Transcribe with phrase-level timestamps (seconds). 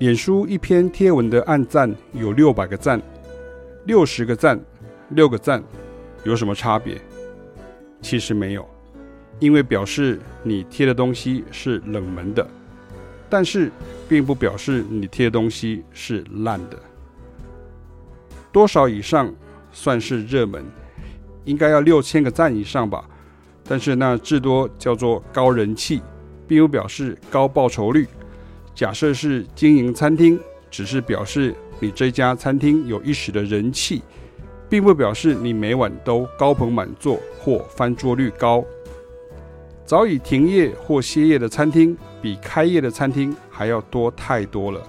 [0.00, 2.98] 脸书一篇贴文的按赞有六百个赞，
[3.84, 4.58] 六十个赞，
[5.10, 5.62] 六个赞，
[6.24, 6.98] 有什么差别？
[8.00, 8.66] 其实没有，
[9.40, 12.48] 因为表示你贴的东西是冷门的，
[13.28, 13.70] 但是
[14.08, 16.78] 并不表示你贴的东西是烂的。
[18.50, 19.30] 多少以上
[19.70, 20.64] 算是热门？
[21.44, 23.04] 应该要六千个赞以上吧。
[23.64, 26.00] 但是那至多叫做高人气，
[26.48, 28.08] 并不表示高报酬率。
[28.80, 34.00] 假设是经营餐厅，只是表示你这家餐厅有一时的人气，
[34.70, 38.64] 并不表示你每晚都高朋满座或翻桌率高。
[39.84, 44.80] 早已停业或歇业的餐厅，比开业的餐厅还要多太多了。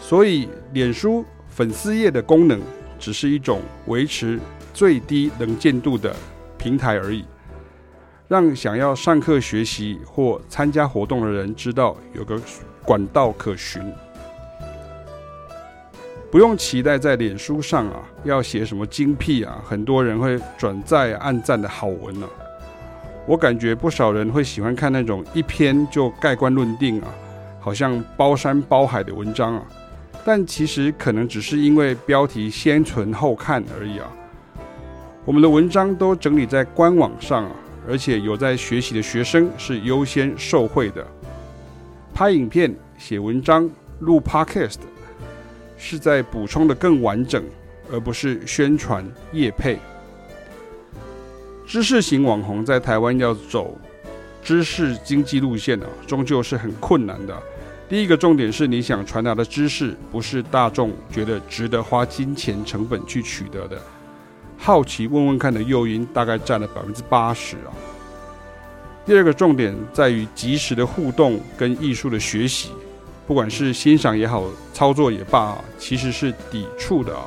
[0.00, 2.60] 所以，脸书粉丝页的功能，
[2.96, 4.38] 只是一种维持
[4.72, 6.14] 最低能见度的
[6.56, 7.24] 平台而已。
[8.32, 12.40] 让想要上课学习或参加活动的人知道有个
[12.82, 13.82] 管道可循，
[16.30, 22.32] 不用期待在脸书上啊要写什么精辟啊，很多人会转载按赞的好文呢、啊。
[23.26, 27.08] 我感觉不少人会喜欢看那种一篇就盖棺论定啊，
[27.60, 29.62] 好像包山包海的文章啊，
[30.24, 34.10] 但其实可能只是因为标题先存后看而已啊。
[35.26, 37.50] 我们的文章都整理在官网上啊。
[37.88, 41.06] 而且有在学习的学生是优先受惠的。
[42.14, 43.68] 拍影片、写文章、
[44.00, 44.78] 录 Podcast
[45.76, 47.42] 是在补充的更完整，
[47.90, 49.78] 而不是宣传业配。
[51.66, 53.78] 知识型网红在台湾要走
[54.42, 57.42] 知识经济路线啊，终究是很困难的。
[57.88, 63.80] 第一个重点是你想传达的知识，不是大众觉得值得花金钱成本去取得的。
[64.64, 67.74] 好奇问问看的诱因大概占了百分之八十啊。
[69.04, 72.70] 第二个重点在于及时的互动跟艺术的学习，
[73.26, 77.24] 不管是欣赏也好，操作也罢啊，其实是抵触的啊。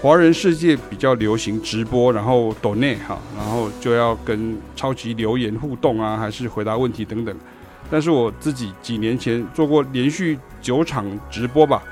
[0.00, 7.36] 华人世界比较流行直播，然后抖内哈，然后就要跟超级留言互动啊，还是回答问题等等。
[7.90, 11.82] 但是我自己几年前做过连续九场直播吧。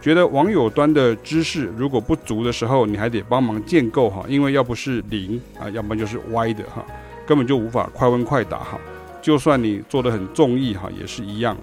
[0.00, 6.82] 觉得网友端的知识如果不足的时候，你还得帮忙建构哈，因为要不是零啊，要不然就是歪的哈，
[7.26, 8.78] 根本就无法快问快答哈。
[9.20, 11.54] 就算你做的很中意哈，也是一样。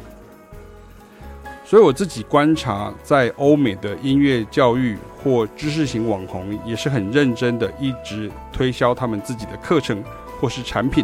[1.66, 10.04] 所以我自己观察，在欧美的音乐教育或知识型网红，也是很认真的，一直推销他们自己的课程
[10.40, 11.04] 或是产品，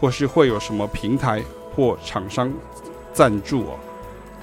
[0.00, 1.40] 或是会有什么平台
[1.74, 2.52] 或厂商
[3.12, 3.78] 赞助哦。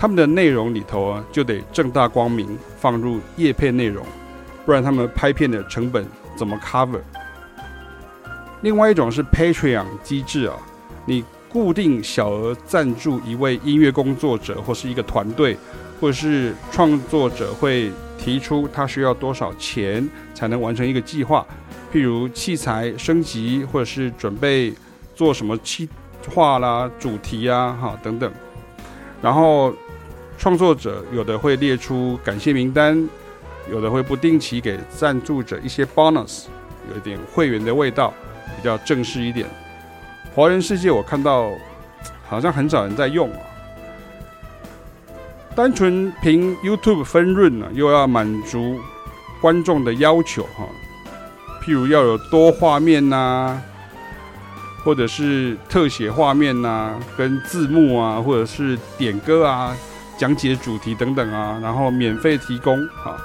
[0.01, 4.05] 他们的内容里头啊，就得正大光明放入叶片内容，
[4.65, 7.01] 不然他们拍片的成本怎么 cover？
[8.61, 10.55] 另外一种是 Patreon 机制啊，
[11.05, 15.57] 你固定小额赞助一位音乐工作者或是一个团队，
[15.99, 21.45] 或者是创作者会提出他需要多少钱才能完成一个计划，
[21.91, 24.73] 譬如器材升级，或者是准备
[25.13, 25.89] 做什么企
[26.33, 28.31] 划啦、主题啊、哈等等，
[29.21, 29.73] 然后。
[30.39, 33.05] 创作者有的会列出感谢名单，
[33.69, 36.45] 有的会不定期给赞助者一些 bonus，
[36.89, 38.13] 有一点会员的味道，
[38.55, 39.45] 比较正式一点。
[40.33, 41.51] 华人世界我看到
[42.25, 43.39] 好像很少人在用啊，
[45.53, 48.79] 单纯凭 YouTube 分润呢，又要满足
[49.41, 50.65] 观众的要求哈，
[51.61, 53.61] 譬如要有多画面呐，
[54.85, 59.75] 或者是特写画面呐，跟字幕啊，或者是点歌啊。
[60.19, 63.15] 讲解主题等等啊，然后免费提供好，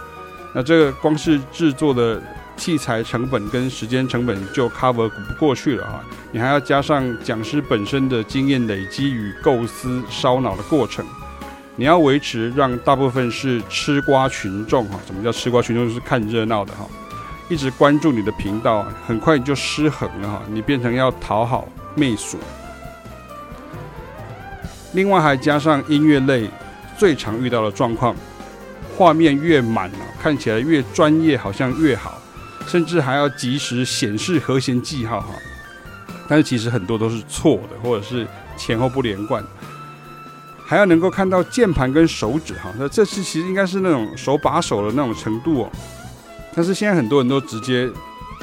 [0.55, 2.22] 那这个光是制作的
[2.56, 6.00] 器材成本跟时间成本就 cover 不过去了哈，
[6.31, 11.05] 你还要加上讲师本身的经验累积与构思烧脑的过程，
[11.75, 15.93] 你要维持让大部分是吃瓜群众哈，什么叫吃瓜群众？
[15.93, 16.87] 是看热闹的哈，
[17.49, 22.38] 一直关注你的频道，很快你就失衡了哈，你变成要讨好媚俗，
[24.93, 26.49] 另外还加上音乐类。
[26.96, 28.14] 最常遇到的状况，
[28.96, 32.20] 画面越满啊，看起来越专业，好像越好，
[32.67, 35.35] 甚至还要及时显示和弦记号哈。
[36.29, 38.26] 但是其实很多都是错的，或者是
[38.56, 39.44] 前后不连贯，
[40.64, 42.73] 还要能够看到键盘跟手指哈。
[42.79, 45.70] 那这次其实应该是那种手把手的那种程度哦。
[46.55, 47.91] 但是现在很多人都直接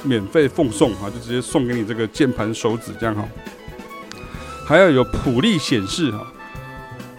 [0.04, 3.26] 免费奉送哈，就直接送给你这个键盘手指这样哈。
[4.66, 6.28] 还要有谱例显示哈。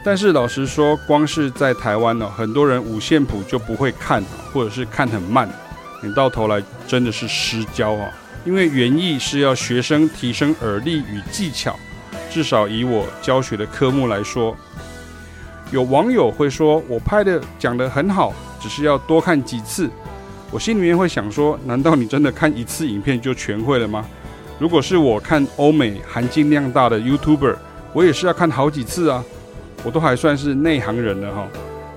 [0.04, 4.20] 但是老实说，光是在台湾呢，很多人五线谱就不会看，
[4.52, 5.49] 或者是看很慢，
[6.02, 8.10] 你到头来真的是失焦啊！
[8.44, 11.78] 因为原意是要学生提升耳力与技巧，
[12.28, 14.56] 至少以我教学的科目来说，
[15.70, 19.88] 有网友会说我拍的讲得很好，只是要多看几次。
[20.50, 24.05] 我心里面会想说，难道你真的看一次影片就全会了吗？
[24.58, 27.55] 如果是我看欧美含金量大的 YouTuber，
[27.93, 29.25] 我也是要看好几次啊。
[29.84, 31.46] 我都还算是内行人了哈，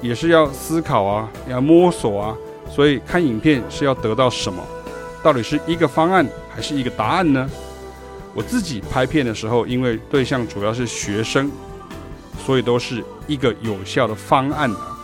[0.01, 2.35] 也是要思考啊，要摸索啊。
[2.69, 4.61] 所以看影片是要得到什么？
[5.23, 7.49] 到底是一个方案还是一个答案呢？
[8.33, 11.49] 我自己拍片的时候，因为对象主要是学生，
[12.45, 14.97] 所以都是一个有效的方案啊。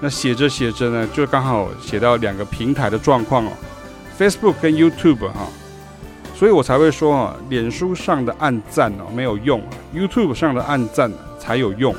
[0.00, 3.50] 那写着写着呢，就刚好写到两个平台的状况哦
[4.18, 5.48] ，Facebook 跟 YouTube 哈，
[6.34, 11.10] 所以我才会说啊，脸书上的按赞哦没有用啊，YouTube 上的按赞
[11.42, 11.92] 才有用。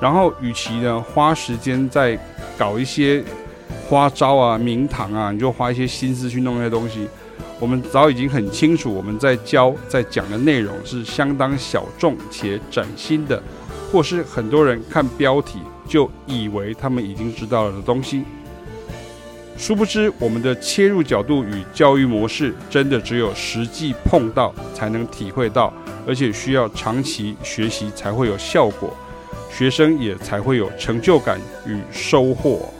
[0.00, 2.18] 然后，与其呢花时间在
[2.56, 3.22] 搞一些
[3.86, 7.06] 花招啊、名堂啊，你就花一些心思去弄那些东西。
[7.60, 13.42] 我们早已经很清楚，我们在教、在讲的内容是相当小众且崭新的，
[13.92, 15.58] 或是很多人看标题。
[15.88, 18.22] 就以为他们已经知道了的东西，
[19.56, 25.72] 殊不知我们的切入角度与教育模式，真的只有实际碰到才能体会到，
[26.08, 28.96] 而且需要长期学习才会有效果，
[29.52, 32.72] 学生也才会有成就感与收获。